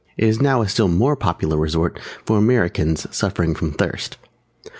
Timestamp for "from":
3.53-3.71